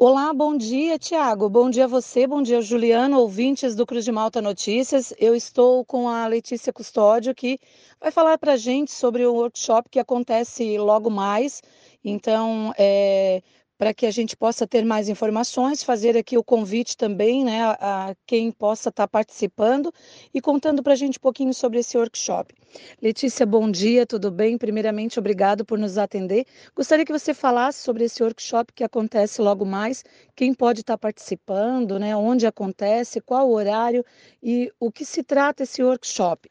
[0.00, 1.48] Olá, bom dia, Tiago.
[1.50, 5.12] Bom dia a você, bom dia, Juliano, ouvintes do Cruz de Malta Notícias.
[5.18, 7.58] Eu estou com a Letícia Custódio, que
[8.00, 11.60] vai falar para a gente sobre o workshop que acontece logo mais.
[12.04, 13.42] Então, é,
[13.78, 18.14] para que a gente possa ter mais informações, fazer aqui o convite também, né, a,
[18.26, 19.94] quem possa estar tá participando
[20.34, 22.52] e contando para a gente um pouquinho sobre esse workshop.
[23.00, 24.58] Letícia, bom dia, tudo bem?
[24.58, 26.44] Primeiramente, obrigado por nos atender.
[26.74, 30.98] Gostaria que você falasse sobre esse workshop que acontece logo mais, quem pode estar tá
[30.98, 34.04] participando, né, onde acontece, qual o horário
[34.42, 36.50] e o que se trata esse workshop.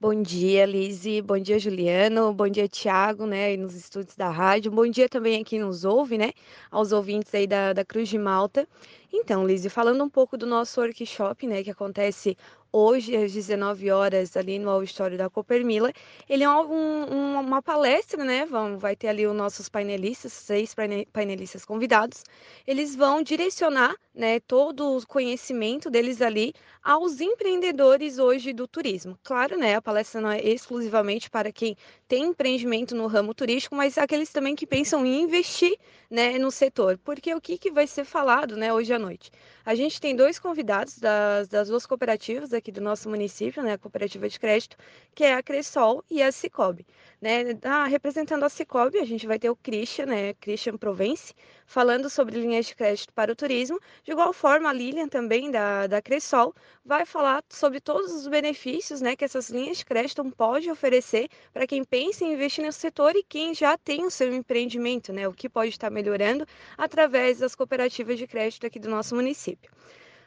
[0.00, 1.20] Bom dia, Lise.
[1.22, 2.32] Bom dia, Juliano.
[2.34, 4.70] Bom dia, Tiago, né, aí nos estúdios da rádio.
[4.70, 6.32] Bom dia também a quem nos ouve, né,
[6.70, 8.68] aos ouvintes aí da, da Cruz de Malta.
[9.12, 12.36] Então, Lise, falando um pouco do nosso workshop, né, que acontece
[12.74, 15.92] hoje às 19 horas ali no auditório da Copermila.
[16.28, 18.44] Ele é um, um, uma palestra, né?
[18.46, 20.74] Vão, vai ter ali os nossos painelistas, seis
[21.12, 22.24] painelistas convidados.
[22.66, 29.18] Eles vão direcionar, né, todo o conhecimento deles ali aos empreendedores hoje do turismo.
[29.22, 31.76] Claro, né, a palestra não é exclusivamente para quem
[32.06, 35.76] tem empreendimento no ramo turístico, mas aqueles também que pensam em investir,
[36.10, 36.98] né, no setor.
[36.98, 39.30] Porque o que, que vai ser falado, né, hoje à noite?
[39.64, 43.78] A gente tem dois convidados das, das duas cooperativas aqui do nosso município, né, a
[43.78, 44.76] cooperativa de crédito,
[45.14, 46.86] que é a Cressol e a Cicobi.
[47.20, 47.58] Né?
[47.62, 51.34] Ah, representando a Cicobi, a gente vai ter o Christian, né, Christian Provence,
[51.66, 53.80] falando sobre linhas de crédito para o turismo.
[54.02, 56.54] De igual forma, a Lilian também, da, da Cressol,
[56.84, 61.66] vai falar sobre todos os benefícios né, que essas linhas de crédito podem oferecer para
[61.66, 65.32] quem pensa em investir no setor e quem já tem o seu empreendimento, né, o
[65.32, 69.70] que pode estar melhorando através das cooperativas de crédito aqui do nosso município.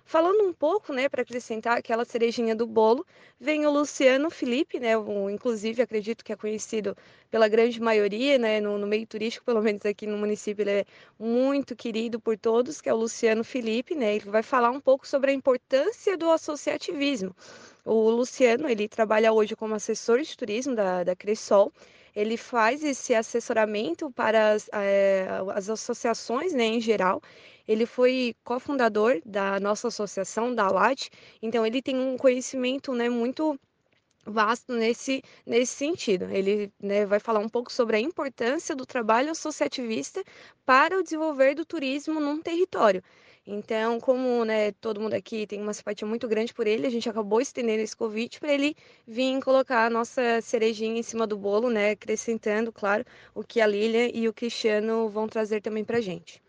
[0.08, 3.06] Falando um pouco, né, para acrescentar aquela cerejinha do bolo,
[3.38, 6.96] vem o Luciano Felipe, né, um, inclusive acredito que é conhecido
[7.30, 10.86] pela grande maioria, né, no, no, meio turístico, pelo menos aqui no município, ele é
[11.20, 15.06] muito querido por todos, que é o Luciano Felipe, né, ele vai falar um pouco
[15.06, 17.36] sobre a importância do associativismo.
[17.84, 21.70] O Luciano, ele trabalha hoje como assessor de turismo da, da Cressol,
[22.16, 27.22] ele faz esse assessoramento para as, é, as associações né, em geral.
[27.68, 31.10] Ele foi cofundador da nossa associação, da LAT,
[31.42, 33.60] então ele tem um conhecimento né, muito
[34.26, 36.26] vasto nesse, nesse sentido.
[36.32, 40.24] Ele né, vai falar um pouco sobre a importância do trabalho associativista
[40.66, 43.04] para o desenvolver do turismo num território.
[43.50, 47.10] Então, como né, todo mundo aqui tem uma simpatia muito grande por ele, a gente
[47.10, 48.76] acabou estendendo esse convite para ele
[49.08, 53.68] vir colocar a nossa cerejinha em cima do bolo, né, acrescentando, claro, o que a
[53.68, 56.42] Lilian e o Cristiano vão trazer também para a gente.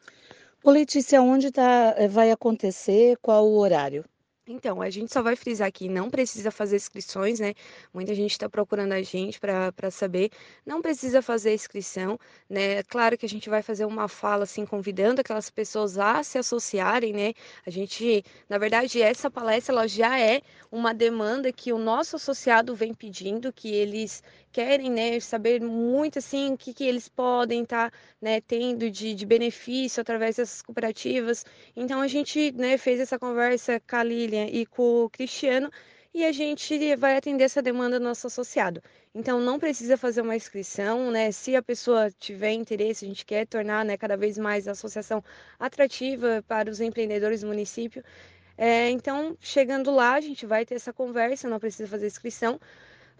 [0.62, 3.16] Ô Letícia, onde tá, eh, vai acontecer?
[3.20, 4.04] Qual o horário?
[4.50, 7.52] Então, a gente só vai frisar aqui, não precisa fazer inscrições, né?
[7.92, 10.30] Muita gente está procurando a gente para saber.
[10.64, 12.82] Não precisa fazer inscrição, né?
[12.84, 17.12] Claro que a gente vai fazer uma fala, assim, convidando aquelas pessoas a se associarem,
[17.12, 17.34] né?
[17.66, 20.40] A gente, na verdade, essa palestra, ela já é
[20.72, 24.22] uma demanda que o nosso associado vem pedindo, que eles
[24.52, 29.14] querem, né, saber muito, assim, o que, que eles podem estar, tá, né, tendo de,
[29.14, 31.44] de benefício através dessas cooperativas.
[31.76, 35.70] Então, a gente, né, fez essa conversa com a Lilian, e com o Cristiano
[36.14, 38.82] e a gente vai atender essa demanda do nosso associado.
[39.14, 41.30] Então não precisa fazer uma inscrição, né?
[41.30, 45.22] Se a pessoa tiver interesse, a gente quer tornar né, cada vez mais a associação
[45.58, 48.02] atrativa para os empreendedores do município.
[48.56, 52.58] É, então, chegando lá, a gente vai ter essa conversa, não precisa fazer inscrição.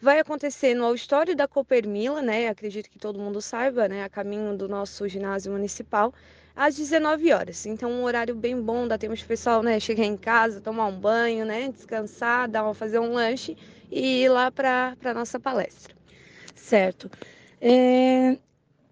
[0.00, 2.48] Vai acontecer no auditório da Copermila, né?
[2.48, 4.04] Acredito que todo mundo saiba, né?
[4.04, 6.12] A caminho do nosso ginásio municipal
[6.58, 7.64] às 19 horas.
[7.66, 10.98] Então, um horário bem bom, dá tempo de pessoal, né, chegar em casa, tomar um
[10.98, 13.56] banho, né, descansar, dar uma, fazer um lanche
[13.90, 15.94] e ir lá para a nossa palestra.
[16.56, 17.08] Certo.
[17.60, 18.36] É,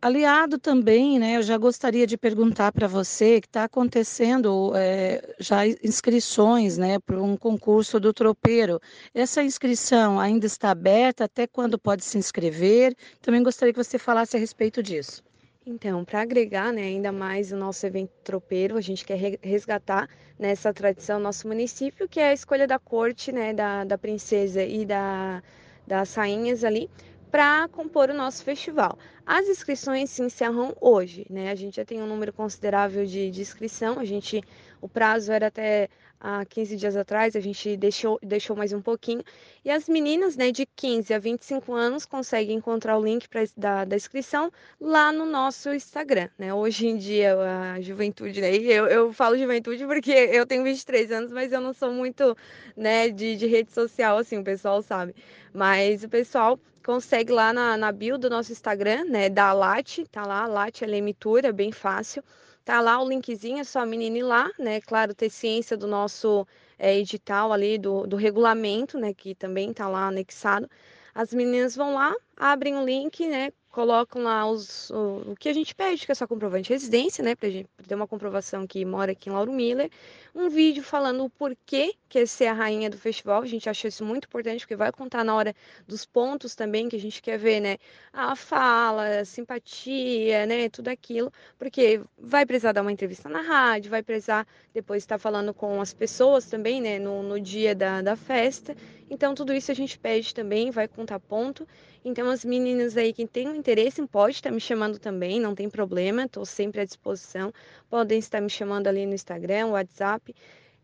[0.00, 5.66] aliado também, né, eu já gostaria de perguntar para você que está acontecendo é, já
[5.66, 8.80] inscrições, né, para um concurso do tropeiro.
[9.12, 11.24] Essa inscrição ainda está aberta?
[11.24, 12.94] Até quando pode se inscrever?
[13.20, 15.26] Também gostaria que você falasse a respeito disso.
[15.68, 20.08] Então, para agregar né, ainda mais o nosso evento tropeiro, a gente quer resgatar
[20.38, 24.86] nessa tradição nosso município, que é a escolha da corte, né, da, da princesa e
[24.86, 25.42] da,
[25.84, 26.88] das rainhas ali,
[27.32, 28.96] para compor o nosso festival.
[29.26, 31.50] As inscrições se encerram hoje, né?
[31.50, 34.40] A gente já tem um número considerável de, de inscrição, a gente,
[34.80, 35.88] o prazo era até
[36.20, 39.22] há 15 dias atrás, a gente deixou, deixou mais um pouquinho.
[39.64, 43.84] E as meninas né, de 15 a 25 anos conseguem encontrar o link pra, da,
[43.84, 44.50] da inscrição
[44.80, 46.28] lá no nosso Instagram.
[46.38, 46.52] Né?
[46.52, 47.36] Hoje em dia,
[47.74, 48.54] a juventude, né?
[48.56, 52.36] eu, eu falo juventude porque eu tenho 23 anos, mas eu não sou muito
[52.76, 55.14] né, de, de rede social, assim, o pessoal sabe.
[55.52, 60.24] Mas o pessoal consegue lá na, na bio do nosso Instagram, né, da Late, tá
[60.24, 62.22] lá, Late é bem fácil
[62.66, 64.80] Tá lá o linkzinho, é só a menina ir lá, né?
[64.82, 66.46] Claro, ter ciência do nosso
[66.78, 69.14] é, edital ali, do, do regulamento, né?
[69.14, 70.68] Que também tá lá anexado.
[71.14, 73.52] As meninas vão lá, abrem o link, né?
[73.76, 77.22] Colocam lá os, o, o, que a gente pede, que é só comprovante de residência,
[77.22, 77.34] né?
[77.34, 79.90] Pra gente ter uma comprovação que mora aqui em Lauro Miller.
[80.34, 83.42] Um vídeo falando o porquê quer ser a rainha do festival.
[83.42, 85.54] A gente acha isso muito importante, porque vai contar na hora
[85.86, 87.76] dos pontos também que a gente quer ver, né?
[88.14, 90.70] A fala, a simpatia, né?
[90.70, 91.30] Tudo aquilo.
[91.58, 95.92] Porque vai precisar dar uma entrevista na rádio, vai precisar depois estar falando com as
[95.92, 96.98] pessoas também, né?
[96.98, 98.74] No, no dia da, da festa.
[99.08, 101.66] Então, tudo isso a gente pede também, vai contar ponto.
[102.04, 106.24] Então, as meninas aí que têm interesse, pode estar me chamando também, não tem problema,
[106.24, 107.52] estou sempre à disposição.
[107.88, 110.34] Podem estar me chamando ali no Instagram, WhatsApp.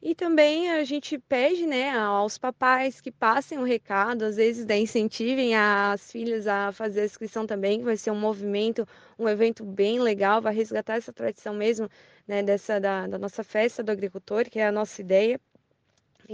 [0.01, 4.79] E também a gente pede né, aos papais que passem o recado, às vezes né,
[4.81, 8.87] incentivem as filhas a fazer a inscrição também, que vai ser um movimento,
[9.17, 11.89] um evento bem legal, vai resgatar essa tradição mesmo
[12.27, 15.41] né, dessa da, da nossa festa do agricultor, que é a nossa ideia.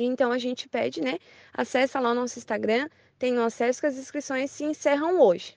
[0.04, 1.18] Então a gente pede, né?
[1.52, 5.56] Acessa lá o nosso Instagram, tenham acesso que as inscrições se encerram hoje.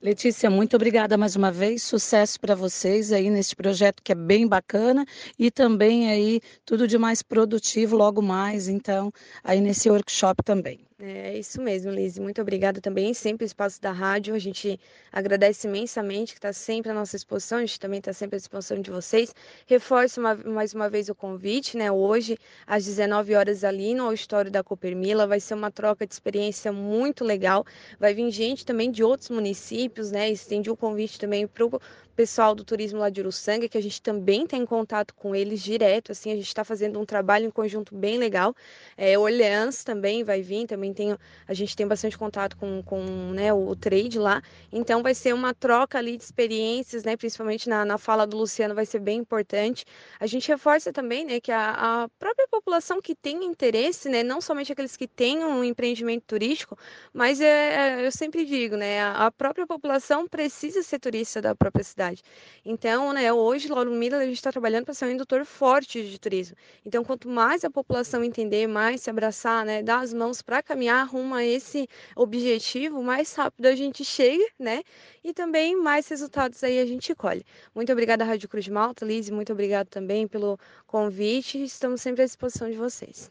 [0.00, 1.82] Letícia, muito obrigada mais uma vez.
[1.82, 5.04] Sucesso para vocês aí neste projeto que é bem bacana
[5.36, 9.12] e também aí tudo de mais produtivo logo mais, então,
[9.42, 10.87] aí nesse workshop também.
[11.00, 12.18] É isso mesmo, Liz.
[12.18, 13.14] Muito obrigada também.
[13.14, 14.34] Sempre o espaço da rádio.
[14.34, 14.78] A gente
[15.12, 17.58] agradece imensamente que está sempre à nossa disposição.
[17.58, 19.32] A gente também está sempre à disposição de vocês.
[19.66, 21.90] Reforço uma, mais uma vez o convite, né?
[21.92, 22.36] Hoje,
[22.66, 27.24] às 19 horas, ali no auditório da Copermila, vai ser uma troca de experiência muito
[27.24, 27.64] legal.
[28.00, 30.28] Vai vir gente também de outros municípios, né?
[30.30, 31.80] Estendi o convite também para o
[32.18, 36.10] pessoal do turismo lá de Uruçanga, que a gente também tem contato com eles direto,
[36.10, 38.56] assim, a gente está fazendo um trabalho em conjunto bem legal.
[38.96, 41.16] É, Orleans também vai vir, também tem,
[41.46, 43.00] a gente tem bastante contato com, com
[43.32, 44.42] né, o, o trade lá,
[44.72, 48.74] então vai ser uma troca ali de experiências, né, principalmente na, na fala do Luciano,
[48.74, 49.84] vai ser bem importante.
[50.18, 54.40] A gente reforça também, né, que a, a própria população que tem interesse, né, não
[54.40, 56.76] somente aqueles que têm um empreendimento turístico,
[57.12, 61.54] mas é, é eu sempre digo, né, a, a própria população precisa ser turista da
[61.54, 62.22] própria cidade cidade.
[62.64, 66.18] Então, né, hoje, Lauro Miller, a gente está trabalhando para ser um indutor forte de
[66.18, 66.56] turismo.
[66.84, 71.06] Então, quanto mais a população entender, mais se abraçar, né, dar as mãos para caminhar
[71.06, 74.82] rumo a esse objetivo, mais rápido a gente chega, né,
[75.22, 77.44] e também mais resultados aí a gente colhe.
[77.74, 81.62] Muito obrigada, Rádio Cruz de Malta, Liz, muito obrigada também pelo convite.
[81.62, 83.30] Estamos sempre à disposição de vocês.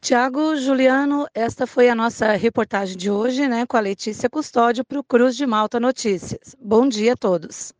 [0.00, 4.98] Tiago Juliano, esta foi a nossa reportagem de hoje, né, com a Letícia Custódio para
[4.98, 6.54] o Cruz de Malta Notícias.
[6.60, 7.74] Bom dia a todos.